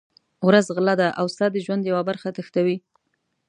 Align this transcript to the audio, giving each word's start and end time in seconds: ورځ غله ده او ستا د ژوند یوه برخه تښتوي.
ورځ 0.47 0.65
غله 0.75 0.93
ده 1.01 1.07
او 1.19 1.25
ستا 1.33 1.45
د 1.51 1.57
ژوند 1.65 1.83
یوه 1.91 2.01
برخه 2.09 2.29
تښتوي. 2.37 2.77